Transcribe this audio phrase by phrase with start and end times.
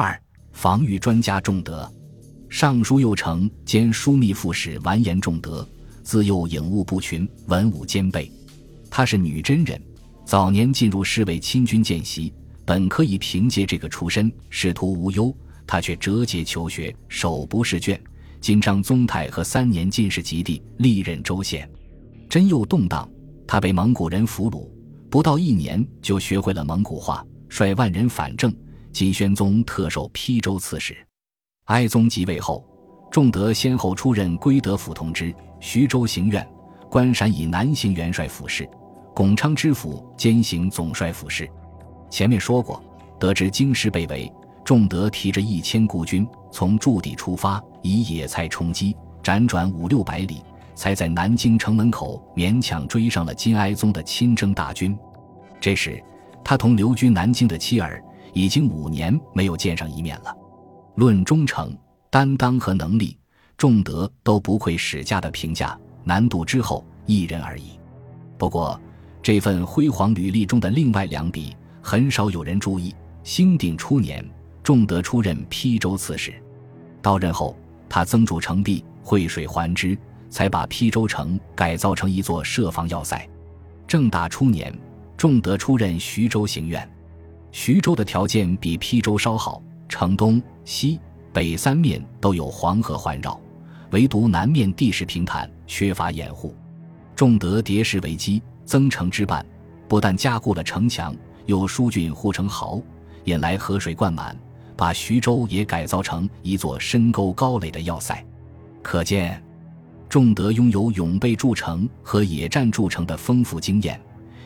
[0.00, 0.16] 二、
[0.52, 1.92] 防御专家仲德，
[2.48, 5.68] 尚书右丞兼枢密副使完颜仲德，
[6.04, 8.30] 自幼颖悟不群，文武兼备。
[8.88, 9.82] 她是女真人，
[10.24, 12.32] 早年进入侍卫亲军见习，
[12.64, 18.00] 本可以凭借这个出身仕途无忧，她却折节求学，手不释卷。
[18.40, 21.68] 金章宗太和三年进士及第，历任州县。
[22.30, 23.10] 真右动荡，
[23.48, 24.64] 他被蒙古人俘虏，
[25.10, 28.54] 不到一年就学会了蒙古话，率万人反正。
[28.98, 30.92] 金宣宗特授邳州刺史。
[31.66, 32.66] 哀宗即位后，
[33.12, 36.44] 仲德先后出任归德府同知、徐州行院、
[36.90, 38.68] 关陕以南行元帅府事、
[39.14, 41.48] 巩昌知府兼行总帅府事。
[42.10, 42.82] 前面说过，
[43.20, 44.28] 得知京师被围，
[44.64, 50.42] 仲德提着一千孤军从驻地出发，以野菜充饥，辗转五六百里。
[50.74, 54.98] 才在南京城门口勉强追上了金哀宗的亲征大军。
[55.60, 56.02] 这时，
[56.44, 60.34] 他同留居南京的妻儿已经五年没有见上一面了。
[60.96, 61.76] 论忠诚、
[62.10, 63.16] 担当和能力，
[63.56, 65.78] 仲德都不愧史家的评价。
[66.04, 67.78] 南渡之后，一人而已。
[68.36, 68.80] 不过，
[69.22, 72.94] 这份辉煌履历中的另外两笔，很少有人注意。
[73.24, 74.24] 兴定初年，
[74.62, 76.34] 仲德出任邳州刺史，
[77.02, 77.56] 到任后，
[77.88, 79.98] 他增筑城壁，汇水还之。
[80.30, 83.26] 才把邳州城改造成一座设防要塞。
[83.86, 84.70] 正大初年，
[85.16, 86.86] 仲德出任徐州行院。
[87.60, 91.00] 徐州的条件比邳州稍好，城东西
[91.32, 93.38] 北三面都有黄河环绕，
[93.90, 96.54] 唯独南面地势平坦，缺乏掩护。
[97.16, 99.44] 仲德叠石为基，增城之半，
[99.88, 101.12] 不但加固了城墙，
[101.46, 102.80] 又疏浚护城壕，
[103.24, 104.38] 引来河水灌满，
[104.76, 108.24] 把徐州也改造成一座深沟高垒的要塞。
[108.84, 109.42] 可见。
[110.08, 114.00] 仲德拥有勇备筑城和野战筑城的丰富经验，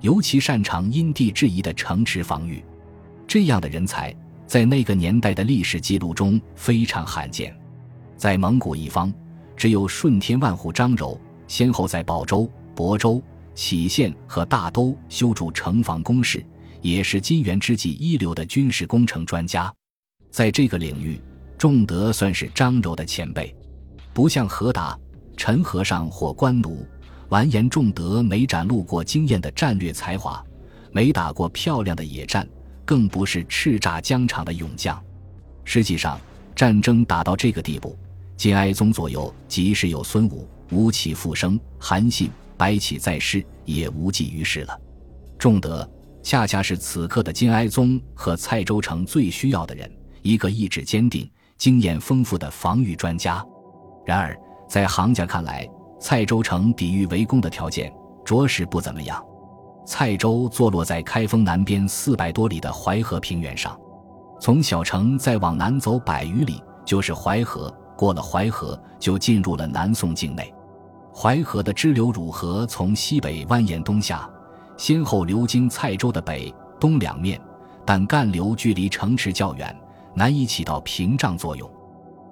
[0.00, 2.64] 尤其擅长因地制宜的城池防御。
[3.34, 4.14] 这样的人才
[4.46, 7.52] 在那个年代的历史记录中非常罕见。
[8.16, 9.12] 在蒙古一方，
[9.56, 13.20] 只有顺天万户张柔先后在宝州、亳州、
[13.52, 16.46] 杞县和大都修筑城防工事，
[16.80, 19.74] 也是金元之际一流的军事工程专家。
[20.30, 21.20] 在这个领域，
[21.58, 23.52] 仲德算是张柔的前辈，
[24.12, 24.96] 不像何达。
[25.36, 26.86] 陈和尚或官奴
[27.30, 30.40] 完颜仲德没展露过惊艳的战略才华，
[30.92, 32.48] 没打过漂亮的野战，
[32.84, 35.02] 更不是叱咤疆场的勇将。
[35.64, 36.20] 实际上，
[36.54, 37.96] 战争打到这个地步，
[38.36, 44.80] 金哀宗左右即使有孙武、吴起复生、韩信、白起在世，也无济于事了。
[45.38, 45.88] 仲德
[46.22, 49.90] 恰恰是此刻的金哀宗和蔡州城最需要的人，
[50.22, 53.44] 一个意志坚定、经验丰富的防御专家。
[54.06, 54.36] 然而。
[54.66, 55.68] 在行家看来，
[56.00, 57.92] 蔡州城抵御围攻的条件
[58.24, 59.22] 着实不怎么样。
[59.84, 63.78] 蔡州坐落在开封南边四百多里的淮河平原上，
[64.40, 70.52] 从小城再往南走百余里就是淮河，过了淮河就进入了南宋境内。
[71.14, 74.28] 淮河的支流汝河从西北蜿蜒东下，
[74.76, 77.40] 先后流经蔡州的北、东两面，
[77.84, 79.76] 但干流距离城池较远，
[80.14, 81.70] 难以起到屏障作用。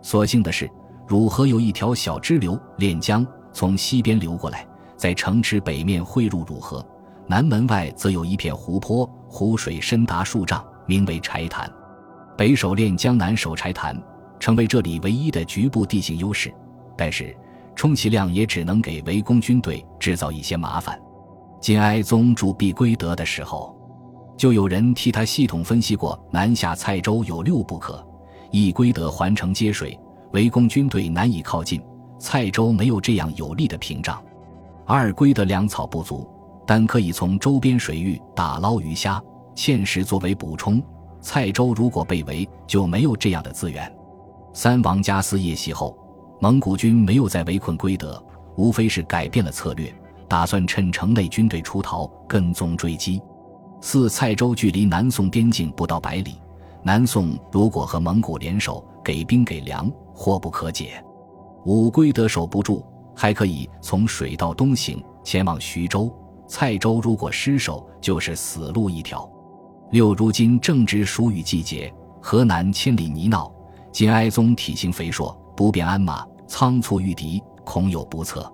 [0.01, 0.71] 所幸的是。
[1.09, 6.83] 汝河有一条小支流练江，从西边流过来，在城池北面汇入汝河。
[7.33, 11.67] 南门外则有一片湖泊，湖水深达数丈，名为柴潭。
[12.37, 13.99] 北守练江，南守柴潭，
[14.39, 16.53] 成为这里唯一的局部地形优势。
[16.95, 17.35] 但是，
[17.75, 21.01] 充其量也只能给围攻军队制造一些麻烦。
[21.59, 23.75] 金哀宗驻毕归德的时候，
[24.37, 28.07] 就有人替他系统分析过南下蔡州有六不可：
[28.51, 29.99] 一归德环城接水。
[30.33, 31.83] 围攻军队难以靠近，
[32.19, 34.23] 蔡州没有这样有力的屏障。
[34.85, 36.31] 二归的粮草不足，
[36.67, 39.23] 但可以从周边水域打捞鱼虾、
[39.55, 40.83] 芡实作为补充。
[41.21, 43.93] 蔡州如果被围，就没有这样的资源。
[44.53, 45.97] 三王家私夜袭后，
[46.41, 48.23] 蒙古军没有再围困归德，
[48.57, 49.95] 无非是改变了策略，
[50.29, 53.23] 打算趁城内军队出逃，跟踪追击。
[53.81, 56.37] 四蔡州距离南宋边境不到百里，
[56.83, 59.91] 南宋如果和蒙古联手，给兵给粮。
[60.15, 61.03] 祸不可解，
[61.65, 62.85] 五归德守不住，
[63.17, 66.13] 还可以从水道东行，前往徐州、
[66.53, 67.01] 蔡州。
[67.01, 69.27] 如果失守，就是死路一条。
[69.91, 71.91] 六如今正值暑雨季节，
[72.21, 73.51] 河南千里泥淖，
[73.91, 78.53] 金哀宗体型肥硕，不便鞍马，仓促御敌，恐有不测。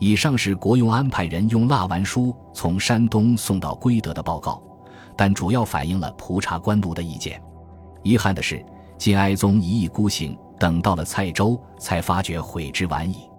[0.00, 4.60] 以上是国用安排人用蜡丸书从山东送到归德的报告，
[5.16, 7.40] 但主要反映了蒲察官奴的意见。
[8.02, 8.66] 遗憾的是，
[8.98, 10.36] 金哀宗一意孤行。
[10.58, 13.30] 等到了蔡州，才发觉悔之晚矣。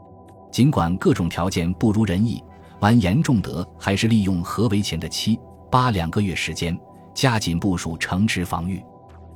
[0.54, 2.42] 尽管各种条件不如人意，
[2.82, 5.40] 完颜仲德还是利用合围前的七
[5.70, 6.78] 八两个月时间，
[7.14, 8.84] 加紧部署城池防御。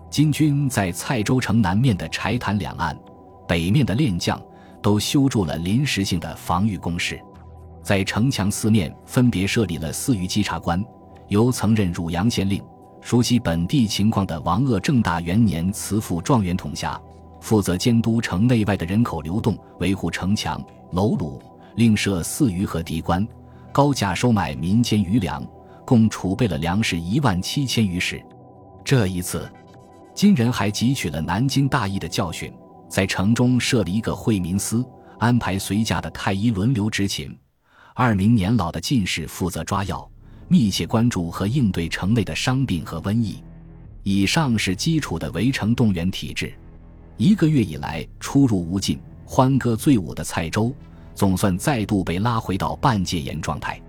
[0.09, 2.97] 金军在蔡州城南面的柴潭两岸、
[3.47, 4.39] 北面的练将
[4.81, 7.19] 都修筑了临时性的防御工事，
[7.81, 10.83] 在城墙四面分别设立了四余稽查官，
[11.27, 12.63] 由曾任汝阳县令、
[13.01, 16.99] 熟悉本地情况的王鄂正大元年慈父状元统辖，
[17.41, 21.39] 负责监督城内外的人口流动，维护城墙楼橹，
[21.75, 23.27] 另设四余和敌官，
[23.71, 25.45] 高价收买民间余粮，
[25.85, 28.23] 共储备了粮食一万七千余石。
[28.83, 29.51] 这一次。
[30.15, 32.53] 金人还汲取了南京大义的教训，
[32.87, 34.85] 在城中设了一个惠民司，
[35.17, 37.35] 安排随驾的太医轮流执勤，
[37.95, 40.07] 二名年老的进士负责抓药，
[40.47, 43.43] 密切关注和应对城内的伤病和瘟疫。
[44.03, 46.53] 以上是基础的围城动员体制。
[47.17, 50.71] 一个月以来出入无尽、欢歌醉舞的蔡州，
[51.15, 53.81] 总算再度被拉回到半戒严状态。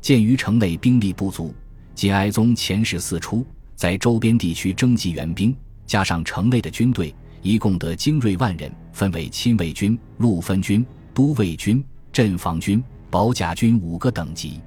[0.00, 1.54] 鉴于城内兵力不足，
[1.94, 5.54] 金哀宗遣使四出，在周边地区征集援兵。
[5.86, 14.60] 加上城内的军队，一共得精锐万人，分为亲卫军、陆分军、都尉军、镇防军、保甲军五个等级。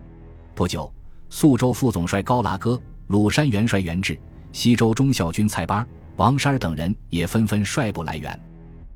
[0.53, 0.91] 不久，
[1.29, 4.17] 宿州副总帅高剌哥、鲁山元帅元志、
[4.51, 5.85] 西州中校军蔡八、
[6.17, 8.39] 王山等人也纷纷率部来援。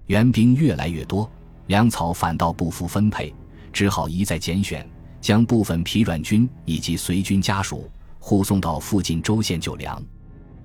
[0.08, 1.30] 援兵越来越多，
[1.72, 3.34] 粮草反倒不服分配，
[3.72, 4.86] 只好一再拣选，
[5.22, 7.90] 将部分疲软军以及随军家属
[8.20, 10.04] 护送到附近州县救粮。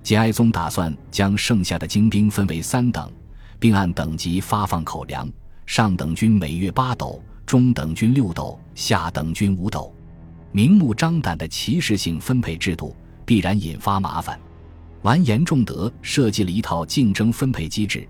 [0.03, 3.09] 节哀宗打算将剩下的精兵分为三等，
[3.57, 5.31] 并按等级发放口粮。
[5.65, 9.95] 上等军每月八斗，中等军六斗，下等军五斗。
[10.51, 12.93] 明目张胆的歧视性分配制度
[13.25, 14.37] 必然引发麻烦。
[15.03, 18.05] 完颜仲德设计了一套竞争分配机制，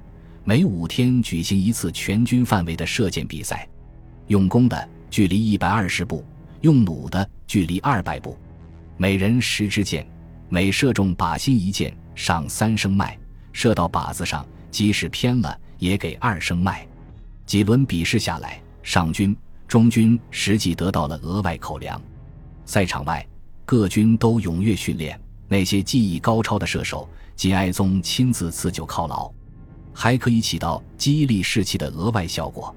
[0.50, 3.68] 每五天举行一次全军范围的射箭比赛，
[4.28, 6.24] 用弓的距离一百二十步，
[6.62, 8.38] 用弩的距离二百步，
[8.96, 10.08] 每人十支箭。
[10.48, 13.10] 每射中靶心一箭，上三升麦；
[13.52, 16.88] 射到靶子上，即使偏了，也给二升麦。
[17.46, 19.36] 几轮比试下来，上军、
[19.68, 22.02] 中军实际得到了额外口粮。
[22.64, 23.28] 赛场外，
[23.66, 27.06] 各军都踊跃训练，那些技艺高超的射手，
[27.36, 29.30] 金哀宗亲自赐酒犒劳，
[30.00, 32.74] 还可以起到激励士气的额外效果。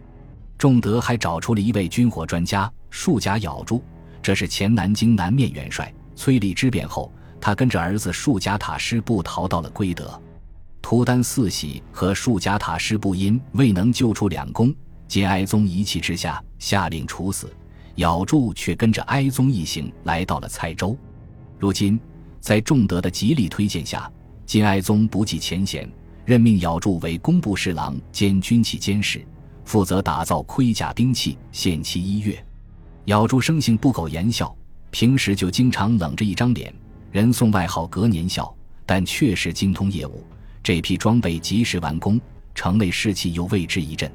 [0.56, 3.84] 仲德还找出了一位军火专家束甲咬住，
[4.22, 7.12] 这是前南京南面元帅崔立之变后。
[7.38, 10.20] 他跟着儿子束甲塔师部逃到了归德，
[10.82, 14.75] 图丹四喜和束甲塔师部因未能救出两公，
[15.08, 17.50] 金哀宗一气之下下令处死。
[17.96, 20.96] 咬住却跟着哀宗一行来到了蔡州。
[21.58, 21.99] 如今，
[22.40, 24.11] 在仲德的极力推荐下，
[24.44, 25.90] 金哀宗不计前嫌，
[26.25, 29.25] 任命咬柱为工部侍郎兼军器监事，
[29.64, 32.44] 负责打造盔甲兵器，限期一月。
[33.06, 34.55] 咬柱生性不苟言笑，
[34.90, 36.72] 平时就经常冷着一张脸。
[37.11, 38.55] 人送外号“隔年笑”，
[38.87, 40.25] 但确实精通业务。
[40.62, 42.20] 这批装备及时完工，
[42.55, 44.11] 城内士气又为之一振。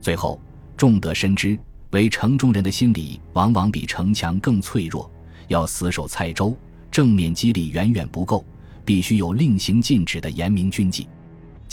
[0.00, 0.40] 最后，
[0.76, 1.56] 仲德深知，
[1.90, 5.08] 为城中人的心理往往比城墙更脆弱，
[5.46, 6.56] 要死守蔡州，
[6.90, 8.44] 正面激励远远不够，
[8.84, 11.06] 必须有令行禁止的严明军纪。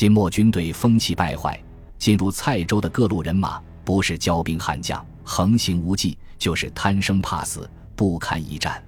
[0.02, 1.64] 金末军队风气败坏，
[2.00, 8.84] 进入蔡州的各路人马，不是骄兵悍将，横行无忌，就是贪生怕死，不堪一战，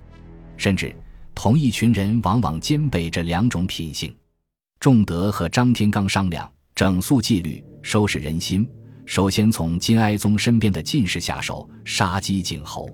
[0.57, 0.91] 甚至。
[1.35, 4.11] 同一群人往往兼备这两种品性。
[4.79, 8.67] 仲德和张天罡商量整肃纪律、收拾人心，
[9.05, 12.89] 首先从金哀宗身边的进士下手，杀鸡儆猴。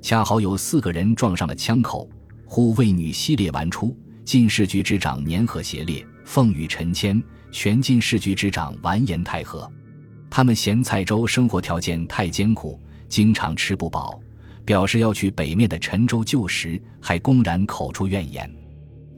[0.00, 2.08] 恰好有四个人撞上了枪口，
[2.46, 3.94] 护卫女西列完出，
[4.24, 9.70] 进士局之长年和协烈，奉与陈谦，全进士局之长完颜太和。
[10.28, 14.20] 他们嫌蔡州生活条件太艰苦，经常吃不饱。
[14.62, 18.48] 表示要去北面的陈州救时，还公然口出怨言。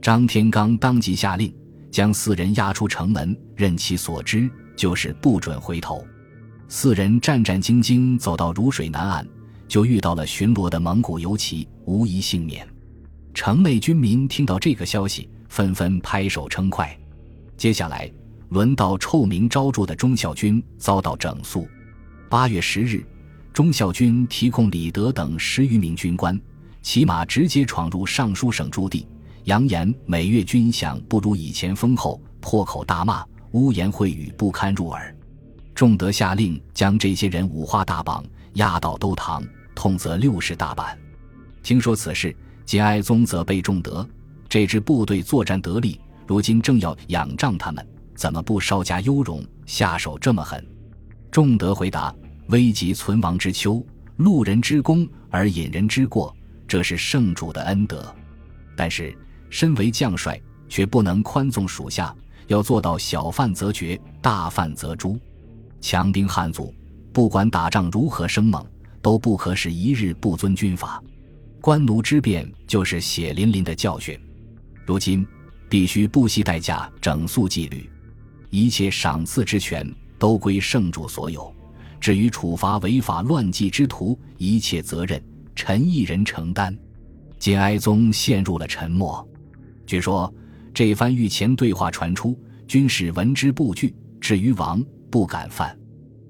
[0.01, 1.53] 张天罡当即下令，
[1.91, 6.03] 将四人押出城门，任其所知，就是不准回头。
[6.69, 9.27] 四人战战兢兢走到汝水南岸，
[9.67, 12.67] 就遇到了巡逻的蒙古游骑，无一幸免。
[13.35, 16.97] 城内军民听到这个消息，纷纷拍手称快。
[17.57, 18.11] 接下来，
[18.53, 21.67] 轮到臭名昭著的忠孝军遭到整肃。
[22.29, 23.03] 八月十日。
[23.51, 26.39] 忠孝军提控李德等十余名军官，
[26.81, 29.07] 骑马直接闯入尚书省驻地，
[29.43, 35.15] 扬言每月军饷不如以前丰厚，破口大骂，污言秽语不堪入耳。
[35.75, 39.43] 仲德下令将这些人五花大绑，押到兜堂，
[39.75, 40.97] 痛责六十大板。
[41.61, 44.07] 听说此事，节哀宗责备仲德：
[44.49, 50.65] 这支部队作战得力，如今正要仰仗他们，怎么不稍加优容，下手这么狠？
[51.31, 52.13] 仲德回答。
[52.47, 53.83] 危急存亡之秋，
[54.17, 56.35] 路人之功而引人之过，
[56.67, 58.13] 这是圣主的恩德。
[58.75, 59.17] 但是
[59.49, 62.13] 身为将帅，却不能宽纵属下，
[62.47, 65.17] 要做到小犯则决，大犯则诛。
[65.79, 66.75] 强兵悍卒，
[67.13, 68.63] 不管打仗如何生猛，
[69.01, 71.01] 都不可使一日不遵军法。
[71.61, 74.19] 官奴之变就是血淋淋的教训。
[74.85, 75.25] 如今
[75.69, 77.89] 必须不惜代价整肃纪律，
[78.53, 79.83] 一切赏赐之权
[80.19, 81.51] 都归圣主所有。
[81.99, 85.19] 至于处罚违法乱纪之徒，一切责任
[85.55, 86.77] 臣一人承担。
[87.39, 89.27] 金哀宗陷入了沉默。
[89.87, 90.31] 据说
[90.71, 95.75] 这番御前对话传出，军士闻之不惧，至于王不敢犯。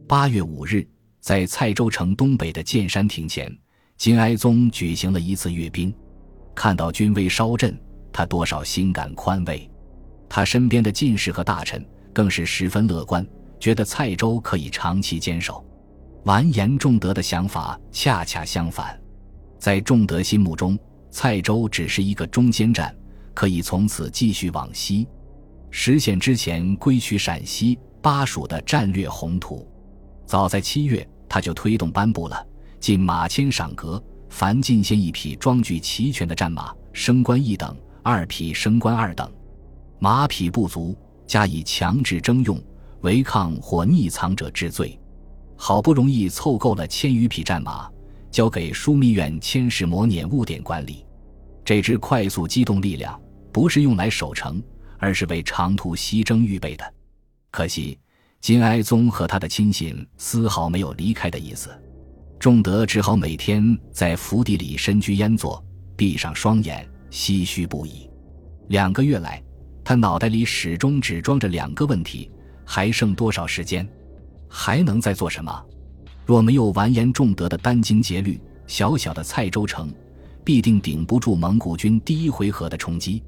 [0.08, 0.88] 八月五日，
[1.20, 3.54] 在蔡州城东北的建山亭前，
[3.98, 5.94] 金哀宗举行了一次阅兵，
[6.56, 7.78] 看到军威稍振，
[8.14, 9.70] 他多少心感宽慰。
[10.30, 13.26] 他身边的进士和大臣更是十分乐观。
[13.60, 15.66] 觉得蔡州可以长期坚守，
[16.26, 19.00] 完颜仲德的想法恰恰相反，
[19.58, 20.78] 在仲德心目中，
[21.10, 22.94] 蔡州只是一个中间站，
[23.34, 25.08] 可以从此继续往西，
[25.72, 29.66] 实现之前归取陕西巴蜀的战略宏图。
[30.26, 32.46] 早在七月，他就推动颁布了
[32.82, 39.32] 进马千赏格，凡进献一匹装具齐全的战马，升官一等；二匹升官二等，
[40.00, 40.94] 马匹不足，
[41.34, 42.62] 加以强制征用。
[43.02, 44.98] 违抗或匿藏者治罪，
[45.58, 47.90] 好不容易凑够了千余匹战马，
[48.30, 51.04] 交给枢密院千事模辇务点管理。
[51.66, 53.20] 这支快速机动力量
[53.52, 54.62] 不是用来守城，
[55.00, 56.94] 而是为长途西征预备的。
[57.50, 57.98] 可惜
[58.40, 61.72] 金哀宗和他的亲信丝毫没有离开的意思，
[62.40, 65.62] 仲德只好每天在府邸里深居烟坐，
[65.98, 68.08] 闭上双眼，唏嘘不已。
[68.70, 69.44] 两个月来，
[69.84, 72.30] 他脑袋里始终只装着两个问题。
[72.66, 73.88] 还剩多少时间？
[74.48, 75.64] 还能再做什么？
[76.26, 79.94] 若没有完颜仲德的殚精竭虑，小小的蔡州城
[80.46, 83.22] 必定顶不住蒙古军第一回合的冲击。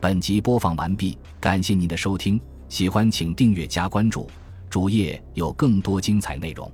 [0.00, 4.30] 本集播放完毕，感谢您的收听，喜欢请订阅加关注，
[4.70, 6.70] 主页有更多精彩内容。